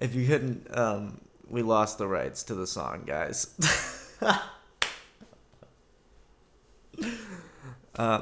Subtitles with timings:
[0.00, 3.54] if you couldn't, um, we lost the rights to the song, guys.
[4.20, 4.38] uh,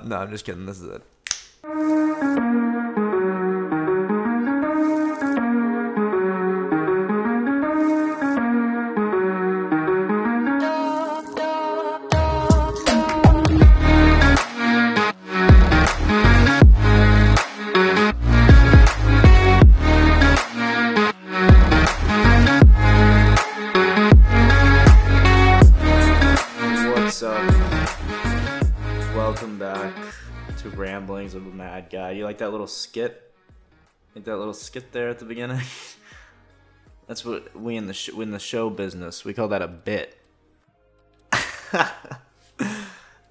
[0.05, 0.67] no, I'm just kidding.
[0.67, 1.03] This is it.
[2.23, 2.62] What's
[32.43, 33.33] that little skit?
[34.15, 35.61] Like that little skit there at the beginning?
[37.07, 40.19] That's what we in the sh- in the show business we call that a bit.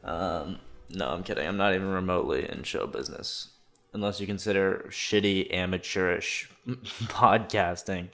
[0.04, 0.58] um,
[0.90, 1.46] no, I'm kidding.
[1.46, 3.50] I'm not even remotely in show business,
[3.94, 8.08] unless you consider shitty amateurish podcasting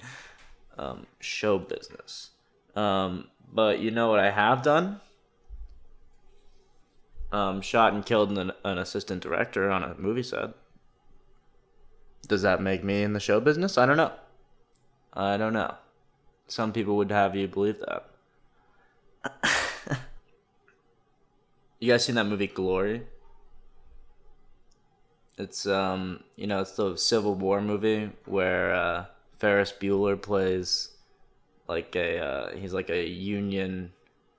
[0.78, 2.32] um, show business.
[2.76, 5.00] Um, but you know what I have done?
[7.32, 10.54] Um, shot and killed an, an assistant director on a movie set.
[12.28, 13.78] Does that make me in the show business?
[13.78, 14.12] I don't know.
[15.14, 15.76] I don't know.
[16.48, 18.10] Some people would have you believe that.
[21.80, 23.04] you guys seen that movie Glory?
[25.38, 29.06] It's um, you know, it's the Civil War movie where uh,
[29.38, 30.90] Ferris Bueller plays
[31.68, 33.92] like a uh, he's like a Union.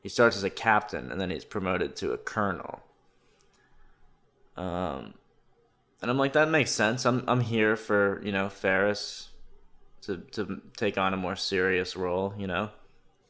[0.02, 2.80] He starts as a captain and then he's promoted to a colonel.
[4.56, 5.14] Um,
[6.00, 7.04] and I'm like, that makes sense.
[7.04, 9.28] I'm I'm here for you know Ferris
[10.02, 12.34] to to take on a more serious role.
[12.38, 12.70] You know,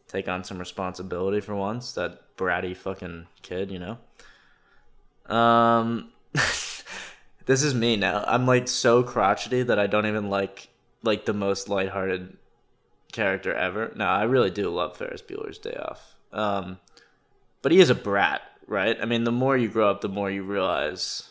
[0.07, 1.93] take on some responsibility for once.
[1.93, 3.71] That bratty fucking kid.
[3.71, 3.99] You know.
[5.35, 8.25] Um, this is me now.
[8.27, 10.69] I'm like so crotchety that I don't even like
[11.03, 12.37] like the most lighthearted
[13.13, 13.93] character ever.
[13.97, 16.17] No, I really do love Ferris Bueller's Day Off.
[16.33, 16.79] Um,
[17.63, 18.99] but he is a brat, right?
[19.01, 21.29] I mean, the more you grow up, the more you realize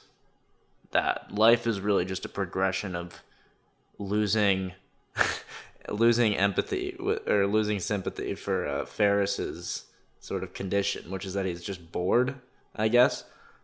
[0.92, 3.24] that life is really just a progression of
[4.00, 4.74] losing
[5.90, 6.96] losing empathy
[7.28, 9.86] or losing sympathy for uh, Ferris's
[10.20, 12.36] sort of condition, which is that he's just bored,
[12.76, 13.24] I guess.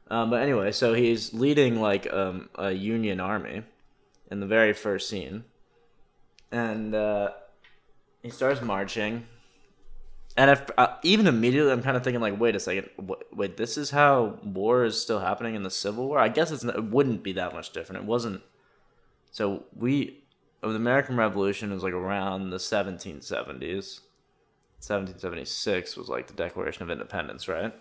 [0.10, 3.64] Um, but anyway, so he's leading like um, a Union army
[4.30, 5.44] in the very first scene,
[6.52, 7.32] and uh,
[8.22, 9.26] he starts marching.
[10.36, 12.90] And if uh, even immediately, I'm kind of thinking like, wait a second,
[13.32, 16.18] wait, this is how war is still happening in the Civil War.
[16.18, 18.04] I guess it's it wouldn't be that much different.
[18.04, 18.42] It wasn't.
[19.32, 20.24] So we,
[20.62, 24.00] the American Revolution was like around the 1770s.
[24.80, 27.74] 1776 was like the Declaration of Independence, right,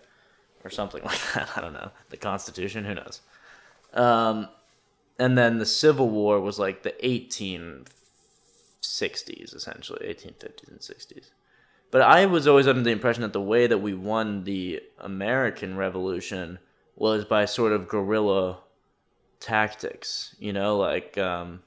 [0.63, 1.49] or something like that.
[1.55, 1.89] I don't know.
[2.09, 3.21] The Constitution, who knows?
[3.93, 4.47] Um,
[5.17, 11.31] and then the Civil War was like the 1860s essentially 1850s and 60s
[11.93, 15.77] but i was always under the impression that the way that we won the american
[15.77, 16.59] revolution
[16.95, 18.57] was by sort of guerrilla
[19.39, 21.61] tactics you know like um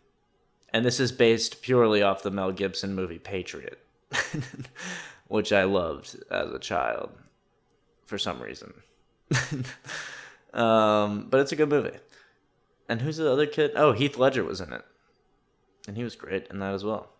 [0.72, 3.78] and this is based purely off the mel gibson movie patriot
[5.28, 7.10] which i loved as a child
[8.06, 8.72] for some reason.
[10.54, 11.98] Um but it's a good movie.
[12.88, 13.72] And who's the other kid?
[13.76, 14.86] Oh heath ledger was in it.
[15.86, 17.10] And he was great in that as well.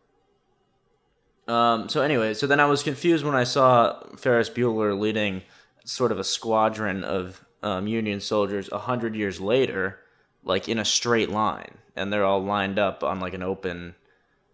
[1.46, 5.42] Um, so anyway, so then I was confused when I saw Ferris Bueller leading
[5.84, 9.98] sort of a squadron of um, Union soldiers a hundred years later,
[10.42, 13.94] like in a straight line, and they're all lined up on like an open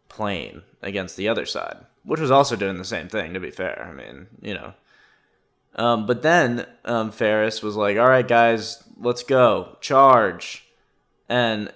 [0.08, 3.34] plain against the other side, which was also doing the same thing.
[3.34, 4.74] To be fair, I mean, you know.
[5.74, 10.66] Um, but then um, Ferris was like, "All right, guys, let's go, charge!"
[11.28, 11.72] And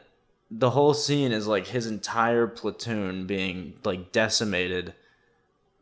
[0.51, 4.95] the whole scene is like his entire platoon being like decimated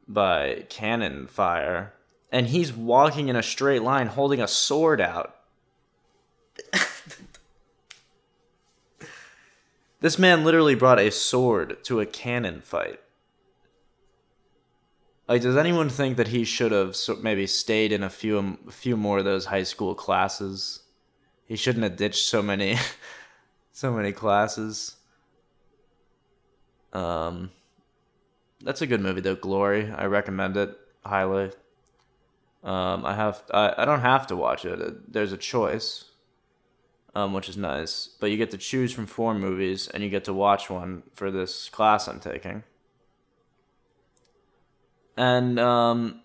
[0.07, 1.95] by cannon fire
[2.31, 5.37] and he's walking in a straight line holding a sword out.
[10.05, 13.01] This man literally brought a sword to a cannon fight.
[15.27, 18.99] Like does anyone think that he should have maybe stayed in a few a few
[18.99, 20.83] more of those high school classes?
[21.47, 22.77] He shouldn't have ditched so many
[23.73, 24.97] so many classes.
[26.93, 27.51] Um,
[28.65, 29.37] that's a good movie though.
[29.37, 31.53] Glory, I recommend it highly.
[32.65, 35.13] Um, I have I, I don't have to watch it.
[35.13, 36.07] There's a choice.
[37.15, 38.09] um, which is nice.
[38.21, 41.31] But you get to choose from four movies, and you get to watch one for
[41.31, 42.65] this class I'm taking.
[45.17, 46.23] And um,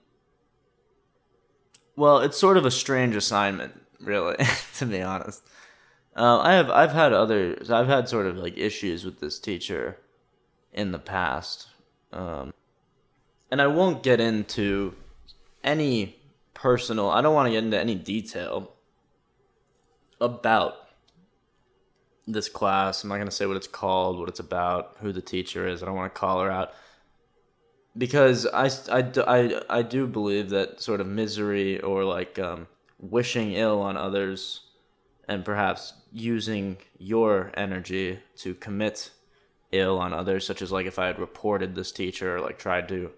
[1.95, 4.35] well, it's sort of a strange assignment, really,
[4.77, 5.43] to be honest.
[6.15, 9.97] Uh, I have I've had other I've had sort of like issues with this teacher
[10.73, 11.67] in the past,
[12.11, 12.53] um,
[13.51, 14.95] and I won't get into
[15.63, 16.15] any
[16.53, 17.09] personal.
[17.09, 18.71] I don't want to get into any detail
[20.21, 20.75] about
[22.27, 23.03] this class.
[23.03, 25.81] I'm not going to say what it's called, what it's about, who the teacher is.
[25.81, 26.73] I don't want to call her out
[27.97, 32.67] because I, I, I, I do believe that sort of misery or like um,
[32.99, 34.61] wishing ill on others
[35.27, 39.11] and perhaps using your energy to commit
[39.71, 42.87] ill on others, such as like if I had reported this teacher or like tried
[42.89, 43.11] to,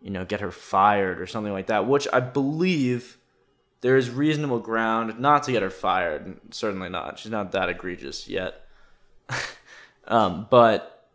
[0.00, 3.18] you know, get her fired or something like that, which I believe
[3.80, 6.38] there is reasonable ground not to get her fired.
[6.50, 7.18] Certainly not.
[7.18, 8.66] She's not that egregious yet.
[10.06, 11.08] um, but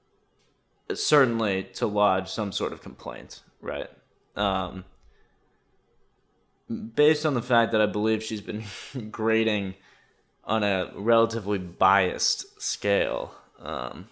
[0.94, 3.90] certainly to lodge some sort of complaint, right?
[4.36, 4.86] Um,
[6.96, 8.64] based on the fact that I believe she's been
[9.12, 9.76] grading
[10.44, 13.34] on a relatively biased scale.
[13.60, 14.08] Um,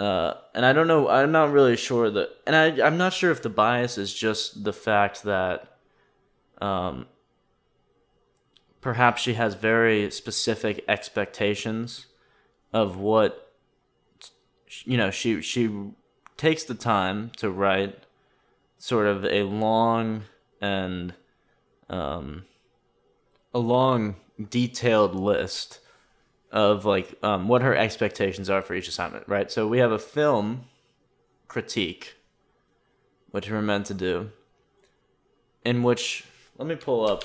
[0.00, 1.10] uh, and I don't know.
[1.10, 4.64] I'm not really sure that, and I I'm not sure if the bias is just
[4.64, 5.76] the fact that,
[6.62, 7.04] um,
[8.80, 12.06] perhaps she has very specific expectations
[12.72, 13.52] of what,
[14.84, 15.10] you know.
[15.10, 15.90] She she
[16.38, 18.06] takes the time to write
[18.78, 20.22] sort of a long
[20.62, 21.12] and
[21.90, 22.46] um,
[23.52, 24.16] a long
[24.48, 25.80] detailed list
[26.50, 29.50] of like um, what her expectations are for each assignment, right?
[29.50, 30.64] So we have a film
[31.48, 32.16] critique,
[33.30, 34.30] which we're meant to do,
[35.64, 36.24] in which
[36.58, 37.24] let me pull up.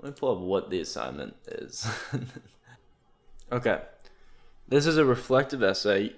[0.00, 1.88] Let me pull up what the assignment is.
[3.52, 3.80] okay,
[4.68, 6.12] this is a reflective essay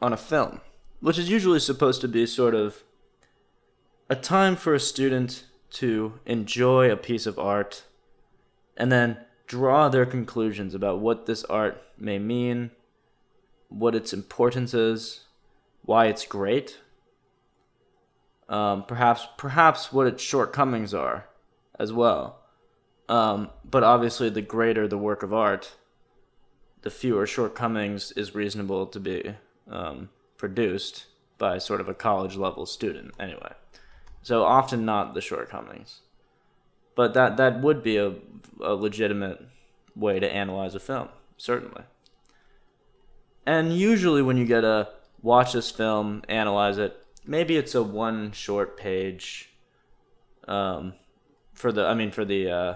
[0.00, 0.60] on a film,
[1.00, 2.84] which is usually supposed to be sort of
[4.08, 7.84] a time for a student to enjoy a piece of art
[8.76, 9.16] and then
[9.46, 12.70] draw their conclusions about what this art may mean,
[13.68, 15.24] what its importance is,
[15.82, 16.78] why it's great,
[18.48, 21.26] um, perhaps perhaps what its shortcomings are
[21.78, 22.38] as well.
[23.08, 25.74] Um, but obviously, the greater the work of art,
[26.82, 29.36] the fewer shortcomings is reasonable to be
[29.68, 31.06] um, produced
[31.38, 33.52] by sort of a college level student, anyway.
[34.22, 36.00] So often not the shortcomings
[36.94, 38.14] but that that would be a,
[38.60, 39.40] a legitimate
[39.94, 41.82] way to analyze a film, certainly.
[43.46, 44.88] And usually, when you get a
[45.20, 46.96] watch this film, analyze it,
[47.26, 49.50] maybe it's a one short page.
[50.48, 50.94] Um,
[51.54, 52.74] for the, I mean, for the uh,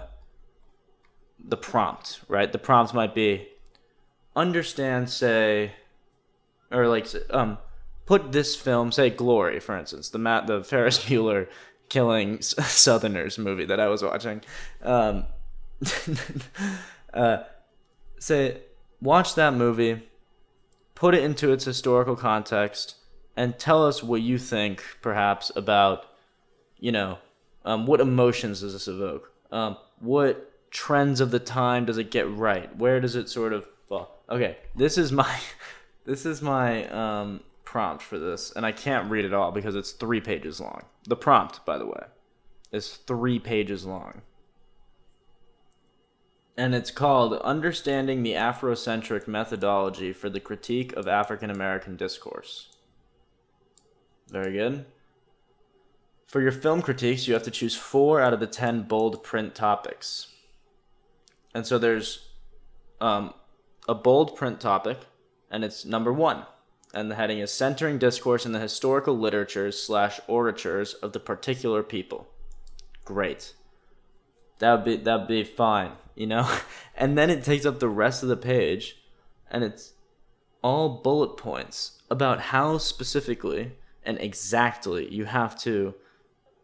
[1.43, 2.51] the prompt, right?
[2.51, 3.47] The prompt might be
[4.35, 5.73] understand, say,
[6.71, 7.57] or like, um,
[8.05, 11.47] put this film, say, Glory, for instance, the Matt, the Ferris Bueller
[11.89, 14.41] killing Southerners movie that I was watching.
[14.81, 15.25] Um,
[17.13, 17.43] uh,
[18.19, 18.61] say,
[19.01, 20.07] watch that movie,
[20.95, 22.95] put it into its historical context,
[23.35, 26.05] and tell us what you think, perhaps, about,
[26.79, 27.19] you know,
[27.65, 29.31] um, what emotions does this evoke?
[29.51, 32.75] Um, what trends of the time does it get right?
[32.75, 34.23] Where does it sort of fall?
[34.29, 35.39] Okay, this is my,
[36.05, 39.91] this is my um, prompt for this, and I can't read it all because it's
[39.91, 40.83] three pages long.
[41.05, 42.05] The prompt, by the way,
[42.71, 44.21] is three pages long.
[46.55, 52.69] And it's called Understanding the Afrocentric Methodology for the Critique of African American Discourse.
[54.29, 54.85] Very good.
[56.25, 59.55] For your film critiques, you have to choose four out of the ten bold print
[59.55, 60.33] topics.
[61.53, 62.29] And so there's
[63.01, 63.33] um,
[63.89, 64.99] a bold print topic,
[65.51, 66.45] and it's number one
[66.97, 71.83] and the heading is Centering Discourse in the Historical Literatures slash Oratures of the Particular
[71.83, 72.27] People.
[73.05, 73.53] Great.
[74.57, 76.51] That would be that'd be fine, you know?
[76.97, 78.97] and then it takes up the rest of the page
[79.51, 79.93] and it's
[80.63, 83.73] all bullet points about how specifically
[84.03, 85.93] and exactly you have to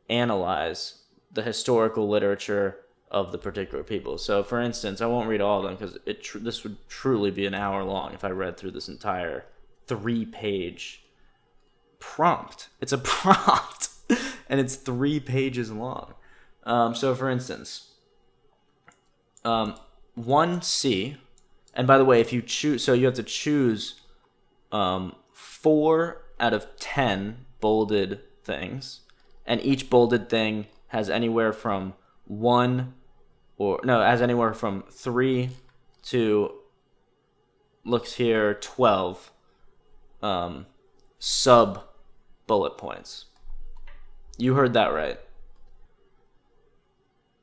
[0.09, 2.79] analyze the historical literature
[3.11, 4.17] of the particular people.
[4.17, 7.29] So, for instance, I won't read all of them because it tr- this would truly
[7.29, 9.45] be an hour long if I read through this entire
[9.87, 11.03] three page
[11.99, 12.69] prompt.
[12.81, 13.89] It's a prompt
[14.49, 16.13] and it's three pages long.
[16.63, 17.91] Um, so, for instance,
[19.43, 19.75] um,
[20.17, 21.17] 1C,
[21.73, 24.01] and by the way, if you choose, so you have to choose
[24.71, 29.01] um, four out of 10 bolded things,
[29.45, 31.93] and each bolded thing has anywhere from
[32.25, 32.93] one
[33.57, 35.49] or no, has anywhere from three
[36.03, 36.51] to
[37.85, 39.31] looks here twelve
[40.23, 40.65] um,
[41.19, 41.83] sub
[42.47, 43.25] bullet points.
[44.37, 45.19] You heard that right.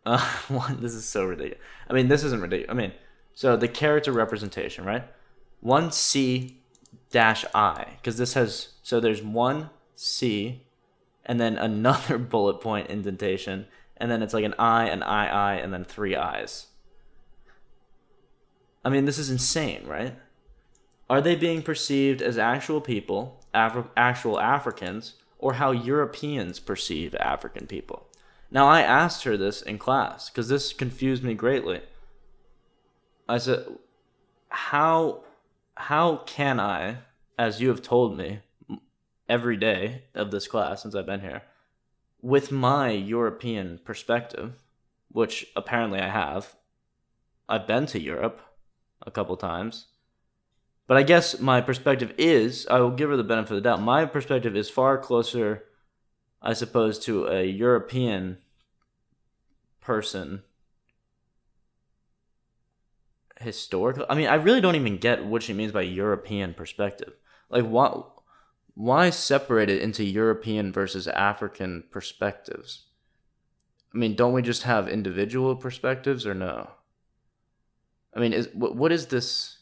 [0.05, 1.63] Uh, this is so ridiculous.
[1.89, 2.71] I mean, this isn't ridiculous.
[2.71, 2.93] I mean,
[3.35, 5.05] so the character representation, right?
[5.61, 6.57] One C
[7.11, 10.63] dash I, because this has so there's one C,
[11.25, 13.67] and then another bullet point indentation,
[13.99, 16.67] and then it's like an I, an I, I, and then three I's.
[18.83, 20.17] I mean, this is insane, right?
[21.11, 27.67] Are they being perceived as actual people, Afri- actual Africans, or how Europeans perceive African
[27.67, 28.07] people?
[28.49, 31.81] Now, I asked her this in class because this confused me greatly.
[33.29, 33.67] I said,
[34.51, 35.25] "How
[35.75, 36.99] how can I,
[37.37, 38.41] as you have told me
[39.29, 41.43] every day of this class since I've been here,
[42.23, 44.63] with my European perspective,
[45.11, 46.55] which apparently I have,
[47.49, 48.41] I've been to Europe
[49.03, 49.90] a couple times."
[50.91, 53.81] But I guess my perspective is, I will give her the benefit of the doubt.
[53.81, 55.63] My perspective is far closer
[56.43, 58.39] I suppose, to a European
[59.81, 60.43] person.
[63.41, 67.15] Historical i mean i really don't even get what she means by european perspective.
[67.49, 68.03] Like why
[68.75, 72.85] why separate it into european versus african perspectives?
[73.95, 76.69] I mean don't we just have individual perspectives or no?
[78.15, 79.57] I mean is what, what is this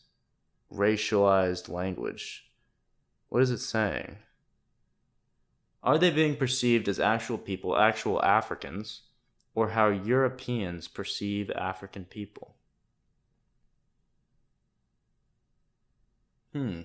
[0.72, 2.50] racialized language
[3.28, 4.16] what is it saying
[5.82, 9.02] are they being perceived as actual people, actual Africans,
[9.54, 12.56] or how Europeans perceive African people?
[16.52, 16.82] Hmm.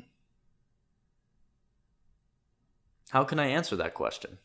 [3.10, 4.38] How can I answer that question?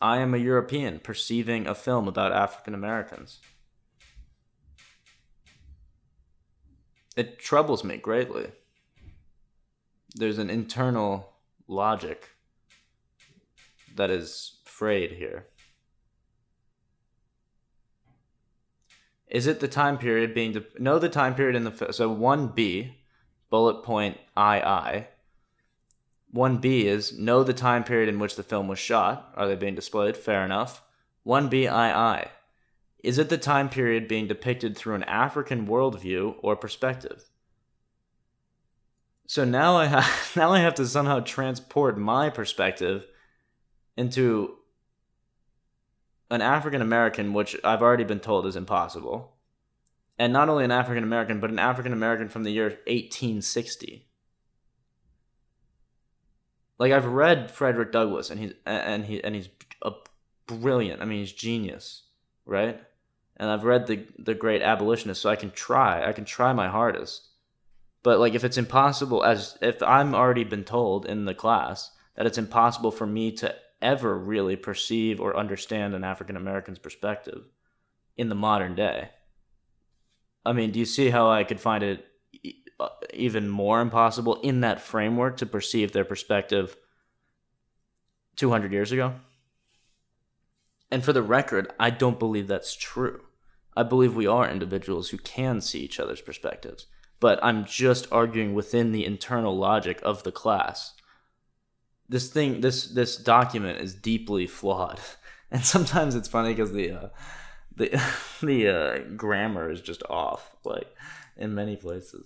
[0.00, 3.40] I am a European perceiving a film about African Americans.
[7.16, 8.52] It troubles me greatly.
[10.14, 11.32] There's an internal
[11.66, 12.28] logic
[13.96, 15.46] that is frayed here.
[19.28, 22.48] Is it the time period being de- know the time period in the so one
[22.48, 22.96] B
[23.50, 25.06] bullet point II.
[26.32, 29.32] One B is know the time period in which the film was shot.
[29.34, 30.16] Are they being displayed?
[30.16, 30.82] Fair enough.
[31.24, 32.24] One B II.
[33.02, 37.24] Is it the time period being depicted through an African worldview or perspective?
[39.26, 43.06] So now I have now I have to somehow transport my perspective
[43.96, 44.56] into
[46.30, 49.36] an African American, which I've already been told is impossible,
[50.18, 54.06] and not only an African American, but an African American from the year 1860.
[56.78, 59.48] Like I've read Frederick Douglass, and he's and he and he's
[59.82, 59.92] a
[60.46, 61.02] brilliant.
[61.02, 62.02] I mean, he's genius,
[62.46, 62.80] right?
[63.40, 66.06] And I've read the the Great Abolitionist, so I can try.
[66.06, 67.26] I can try my hardest.
[68.02, 72.26] But like, if it's impossible, as if I'm already been told in the class that
[72.26, 77.44] it's impossible for me to ever really perceive or understand an African American's perspective
[78.14, 79.08] in the modern day.
[80.44, 82.06] I mean, do you see how I could find it
[82.78, 86.76] uh, even more impossible in that framework to perceive their perspective
[88.36, 89.14] 200 years ago?
[90.90, 93.22] And for the record, I don't believe that's true.
[93.76, 96.86] I believe we are individuals who can see each other's perspectives,
[97.20, 100.94] but I'm just arguing within the internal logic of the class.
[102.08, 105.00] This thing this this document is deeply flawed.
[105.52, 107.08] And sometimes it's funny because the uh,
[107.74, 107.88] the
[108.40, 110.86] the uh, grammar is just off like
[111.36, 112.24] in many places.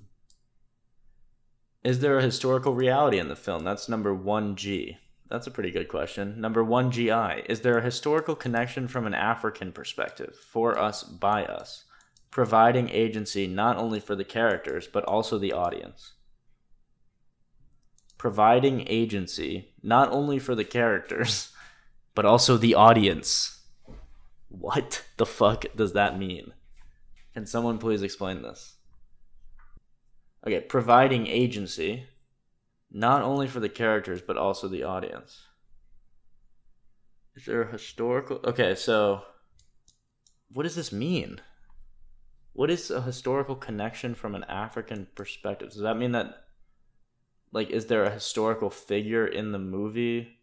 [1.83, 3.65] Is there a historical reality in the film?
[3.65, 8.87] That's number 1g that's a pretty good question number 1gi is there a historical connection
[8.88, 11.85] from an african perspective for us by us
[12.31, 16.12] providing agency not only for the characters but also the audience
[18.19, 21.52] providing agency not only for the characters
[22.14, 23.61] but also the audience.
[24.49, 26.52] What the fuck does that mean?
[27.35, 28.76] Can someone please explain this?
[30.47, 32.04] Okay, providing agency
[32.95, 35.43] not only for the characters but also the audience.
[37.37, 39.23] Is there a historical Okay, so
[40.53, 41.41] what does this mean?
[42.53, 45.71] What is a historical connection from an African perspective?
[45.71, 46.45] Does that mean that
[47.53, 50.39] like is there a historical figure in the movie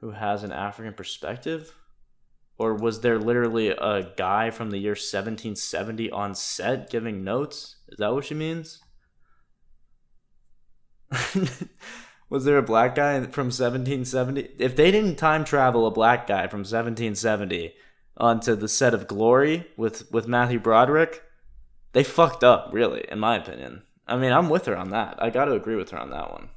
[0.00, 1.74] who has an African perspective?
[2.56, 7.78] Or was there literally a guy from the year 1770 on set giving notes?
[7.88, 8.83] Is that what she means?
[12.28, 14.50] was there a black guy from 1770?
[14.58, 17.74] If they didn't time travel a black guy from 1770
[18.16, 21.22] onto the set of Glory with with Matthew Broderick,
[21.92, 23.82] they fucked up, really, in my opinion.
[24.06, 25.22] I mean, I'm with her on that.
[25.22, 26.50] I got to agree with her on that one.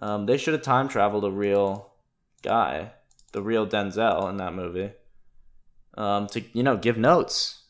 [0.00, 1.92] Um, they should have time traveled a real
[2.42, 2.92] guy,
[3.32, 4.92] the real Denzel in that movie,
[5.96, 7.62] um, to you know give notes.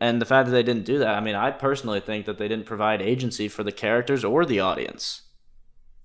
[0.00, 2.48] And the fact that they didn't do that, I mean, I personally think that they
[2.48, 5.22] didn't provide agency for the characters or the audience.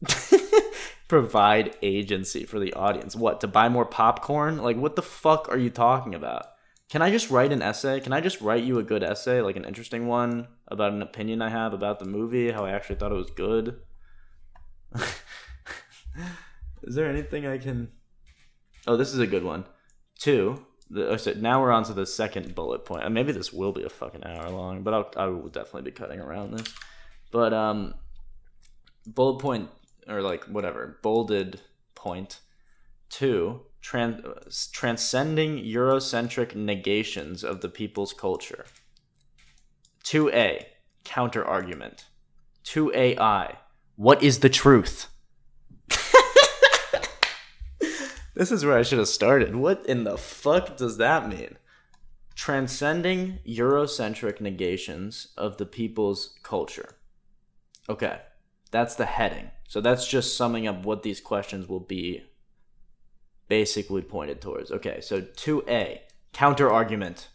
[1.07, 3.15] provide agency for the audience.
[3.15, 4.57] What, to buy more popcorn?
[4.57, 6.47] Like, what the fuck are you talking about?
[6.89, 7.99] Can I just write an essay?
[7.99, 11.41] Can I just write you a good essay, like an interesting one about an opinion
[11.41, 13.79] I have about the movie, how I actually thought it was good?
[16.83, 17.89] is there anything I can.
[18.87, 19.65] Oh, this is a good one.
[20.19, 20.65] Two.
[20.89, 23.09] The, oh, so now we're on to the second bullet point.
[23.11, 26.19] Maybe this will be a fucking hour long, but I'll, I will definitely be cutting
[26.19, 26.73] around this.
[27.31, 27.95] But um,
[29.07, 29.69] bullet point
[30.07, 31.61] or like whatever bolded
[31.93, 32.39] point
[33.09, 38.65] two trans- transcending eurocentric negations of the people's culture
[40.03, 40.63] 2a
[41.03, 42.05] counter argument
[42.63, 43.55] 2ai
[43.95, 45.07] what is the truth
[48.35, 51.57] this is where i should have started what in the fuck does that mean
[52.35, 56.95] transcending eurocentric negations of the people's culture
[57.89, 58.19] okay
[58.75, 59.51] that's the heading.
[59.69, 62.25] So that's just summing up what these questions will be
[63.47, 64.69] basically pointed towards.
[64.69, 65.99] Okay, so 2A,
[66.33, 67.29] counter argument.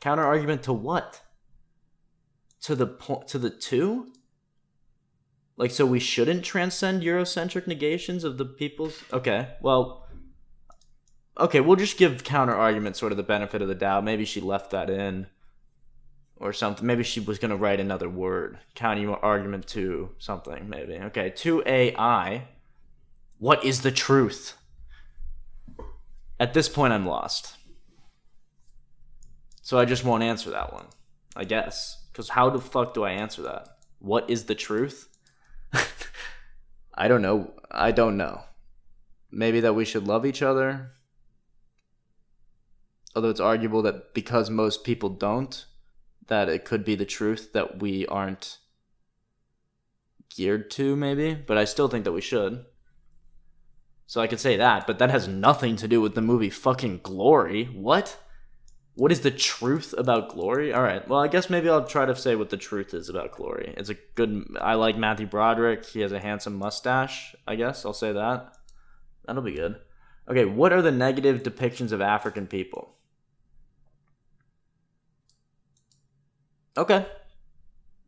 [0.00, 1.20] Counter argument to what?
[2.62, 4.12] To the point to the 2?
[5.60, 10.08] Like so we shouldn't transcend eurocentric negations of the people's Okay, well
[11.38, 14.02] Okay, we'll just give counter argument sort of the benefit of the doubt.
[14.02, 15.26] Maybe she left that in
[16.36, 16.86] or something.
[16.86, 18.58] Maybe she was going to write another word.
[18.74, 20.94] Counter argument to something, maybe.
[20.94, 22.48] Okay, to AI.
[23.36, 24.56] What is the truth?
[26.38, 27.56] At this point, I'm lost.
[29.60, 30.86] So I just won't answer that one,
[31.36, 32.02] I guess.
[32.10, 33.68] Because how the fuck do I answer that?
[33.98, 35.09] What is the truth?
[36.94, 37.52] I don't know.
[37.70, 38.42] I don't know.
[39.30, 40.92] Maybe that we should love each other.
[43.14, 45.64] Although it's arguable that because most people don't,
[46.28, 48.58] that it could be the truth that we aren't
[50.34, 52.64] geared to, maybe, but I still think that we should.
[54.06, 57.00] So I could say that, but that has nothing to do with the movie fucking
[57.02, 57.64] Glory.
[57.66, 58.18] What?
[59.00, 60.74] What is the truth about Glory?
[60.74, 61.08] All right.
[61.08, 63.72] Well, I guess maybe I'll try to say what the truth is about Glory.
[63.78, 64.44] It's a good.
[64.60, 65.86] I like Matthew Broderick.
[65.86, 67.34] He has a handsome mustache.
[67.48, 68.58] I guess I'll say that.
[69.24, 69.76] That'll be good.
[70.28, 70.44] Okay.
[70.44, 72.96] What are the negative depictions of African people?
[76.76, 77.06] Okay.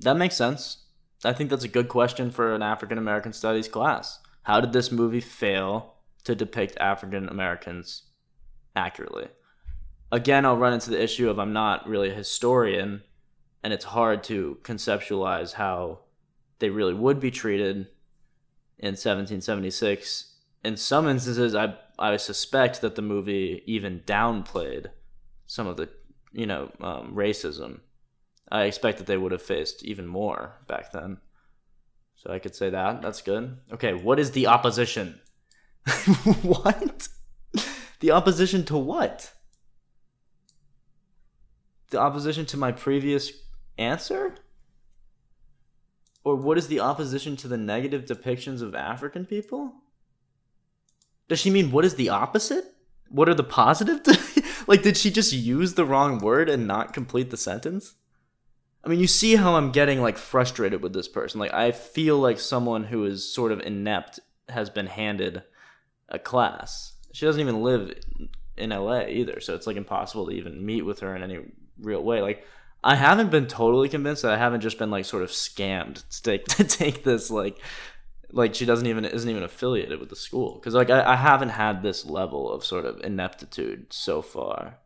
[0.00, 0.85] That makes sense.
[1.24, 4.18] I think that's a good question for an African American studies class.
[4.42, 8.02] How did this movie fail to depict African Americans
[8.76, 9.28] accurately?
[10.12, 13.03] Again, I'll run into the issue of I'm not really a historian,
[13.64, 16.01] and it's hard to conceptualize how
[16.61, 17.88] they really would be treated
[18.79, 20.35] in 1776.
[20.62, 24.90] In some instances, I I suspect that the movie even downplayed
[25.46, 25.88] some of the
[26.33, 27.81] you know um, racism
[28.53, 31.16] I expect that they would have faced even more back then.
[32.16, 33.01] So I could say that.
[33.01, 33.57] That's good.
[33.72, 35.20] Okay, what is the opposition?
[36.42, 37.09] what?
[38.01, 39.33] The opposition to what?
[41.92, 43.33] The opposition to my previous
[43.76, 44.35] answer?
[46.24, 49.74] Or what is the opposition to the negative depictions of African people?
[51.28, 52.64] Does she mean what is the opposite?
[53.11, 54.00] What are the positive?
[54.66, 57.96] like, did she just use the wrong word and not complete the sentence?
[58.83, 61.40] I mean, you see how I'm getting like frustrated with this person.
[61.40, 65.42] Like, I feel like someone who is sort of inept has been handed
[66.09, 66.94] a class.
[67.12, 67.94] She doesn't even live
[68.57, 71.40] in LA either, so it's like impossible to even meet with her in any
[71.80, 72.20] real way.
[72.20, 72.44] Like,
[72.85, 76.22] I haven't been totally convinced that I haven't just been like sort of scammed to
[76.22, 77.58] take to take this like
[78.32, 81.50] like she doesn't even isn't even affiliated with the school because like I, I haven't
[81.50, 84.78] had this level of sort of ineptitude so far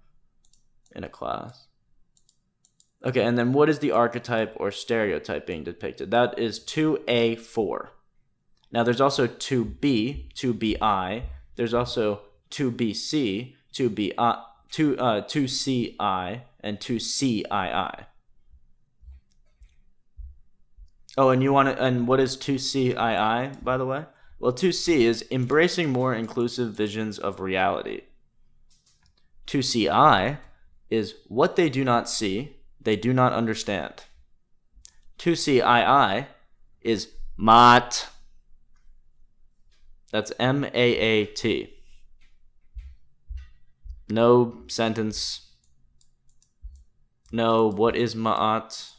[0.94, 1.66] in a class.
[3.04, 6.10] Okay, and then what is the archetype or stereotype being depicted?
[6.10, 7.88] That is 2A4.
[8.72, 11.22] Now there's also 2B, 2BI,
[11.54, 14.36] there's also 2BC, 2B, uh,
[14.72, 18.06] 2, uh, 2CI, and 2CII.
[21.16, 24.04] Oh, and you want to, and what is 2CII, by the way?
[24.40, 28.02] Well, 2C is embracing more inclusive visions of reality.
[29.46, 30.38] 2CI
[30.90, 34.04] is what they do not see, they do not understand.
[35.18, 36.26] 2CII
[36.82, 38.08] is MAT.
[40.10, 41.74] That's M A A T.
[44.08, 45.45] No sentence.
[47.36, 48.92] No, what is Ma'at?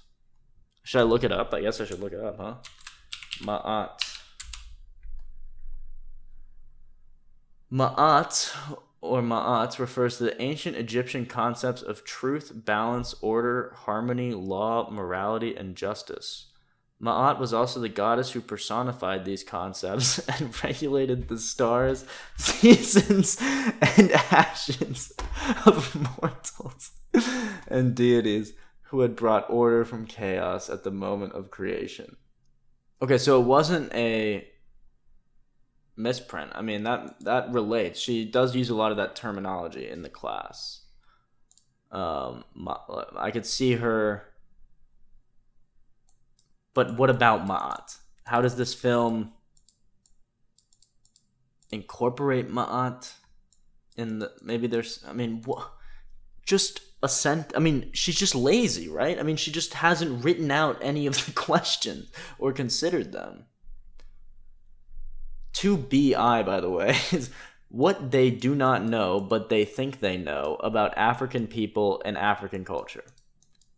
[0.84, 1.56] Should I look it up?
[1.56, 2.54] I guess I should look it up, huh?
[3.42, 4.00] Ma'at.
[7.74, 8.56] Ma'at
[9.02, 15.56] or Ma'at refers to the ancient Egyptian concepts of truth, balance, order, harmony, law, morality,
[15.56, 16.52] and justice.
[17.02, 22.06] Ma'at was also the goddess who personified these concepts and regulated the stars,
[22.38, 23.38] seasons,
[23.98, 25.12] and actions
[25.66, 26.92] of mortals
[27.68, 28.54] and deities
[28.84, 32.16] who had brought order from chaos at the moment of creation.
[33.02, 34.48] Okay, so it wasn't a
[35.96, 36.52] misprint.
[36.54, 38.00] I mean that that relates.
[38.00, 40.82] She does use a lot of that terminology in the class.
[41.92, 42.44] Um,
[43.18, 44.24] I could see her.
[46.74, 47.98] But what about Ma'at?
[48.26, 49.34] How does this film
[51.72, 53.14] incorporate Ma'at?
[53.96, 55.04] In the maybe there's.
[55.08, 55.72] I mean, what?
[56.46, 57.54] Just a cent.
[57.56, 59.20] I mean, she's just lazy, right?
[59.20, 63.46] I mean, she just hasn't written out any of the questions or considered them.
[65.54, 67.30] 2BI, by the way, is
[67.70, 72.64] what they do not know, but they think they know about African people and African
[72.64, 73.04] culture.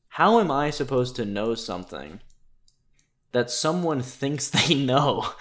[0.10, 2.20] How am I supposed to know something
[3.32, 5.34] that someone thinks they know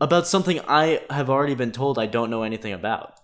[0.00, 3.20] about something I have already been told I don't know anything about?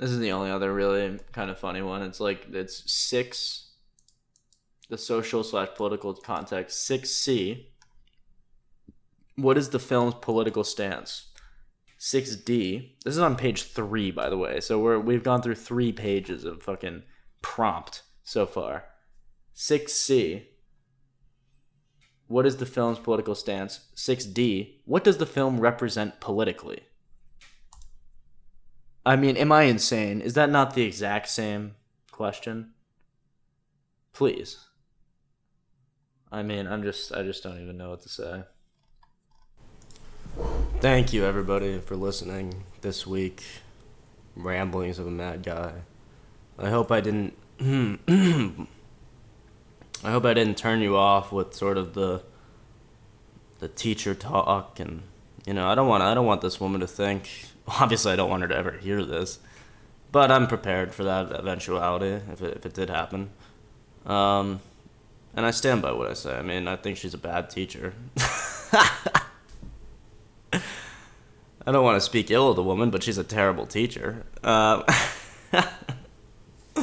[0.00, 2.02] This is the only other really kind of funny one.
[2.02, 3.70] It's like it's six,
[4.88, 7.66] the social slash political context, 6C
[9.42, 11.28] what is the film's political stance?
[11.98, 12.92] 6D.
[13.04, 14.60] This is on page 3 by the way.
[14.60, 17.02] So we're we've gone through 3 pages of fucking
[17.42, 18.84] prompt so far.
[19.54, 20.44] 6C.
[22.26, 23.88] What is the film's political stance?
[23.96, 24.78] 6D.
[24.84, 26.80] What does the film represent politically?
[29.04, 30.20] I mean, am I insane?
[30.20, 31.74] Is that not the exact same
[32.10, 32.72] question?
[34.12, 34.58] Please.
[36.30, 38.42] I mean, I'm just I just don't even know what to say.
[40.80, 43.42] Thank you, everybody, for listening this week.
[44.36, 45.72] Ramblings of a Mad Guy.
[46.58, 47.36] I hope I didn't.
[50.02, 52.22] I hope I didn't turn you off with sort of the
[53.58, 55.02] the teacher talk, and
[55.46, 57.49] you know, I don't want I don't want this woman to think.
[57.68, 59.38] Obviously, I don't want her to ever hear this,
[60.12, 63.30] but I'm prepared for that eventuality if it if it did happen.
[64.06, 64.60] Um,
[65.34, 66.36] and I stand by what I say.
[66.36, 67.94] I mean, I think she's a bad teacher.
[71.66, 74.24] I don't want to speak ill of the woman, but she's a terrible teacher.
[74.42, 74.84] Um,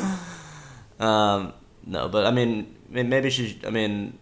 [1.00, 1.54] um,
[1.86, 3.60] no, but I mean, maybe she.
[3.66, 4.18] I mean,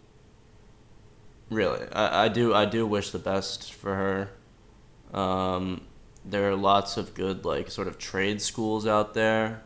[1.49, 2.53] really, I, I do.
[2.53, 5.19] I do wish the best for her.
[5.19, 5.81] Um,
[6.27, 9.63] there are lots of good, like, sort of trade schools out there.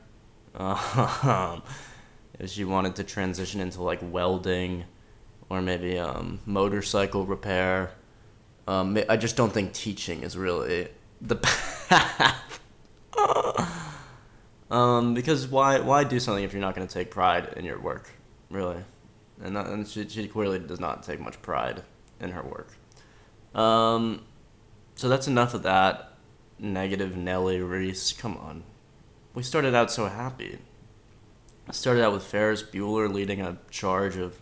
[0.56, 1.64] Um,
[2.40, 4.86] if she wanted to transition into like welding,
[5.50, 7.92] or maybe um, motorcycle repair
[8.70, 10.90] um, I just don't think teaching is really
[11.22, 11.36] the
[11.90, 12.60] path.
[14.70, 17.80] um, because why why do something if you're not going to take pride in your
[17.80, 18.12] work,
[18.52, 18.84] really?
[19.42, 21.82] And, that, and she, she clearly does not take much pride
[22.20, 22.76] in her work.
[23.60, 24.22] Um,
[24.94, 26.09] so that's enough of that
[26.60, 28.14] negative Nelly Reese.
[28.14, 28.64] Come on,
[29.34, 30.60] we started out so happy.
[31.68, 34.40] I started out with Ferris Bueller leading a charge of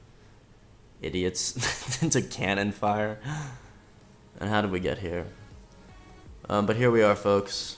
[1.02, 3.20] idiots into cannon fire.
[4.40, 5.26] And how did we get here?
[6.50, 7.78] Um, but here we are, folks.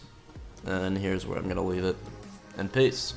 [0.66, 1.96] And here's where I'm going to leave it.
[2.58, 3.14] And peace.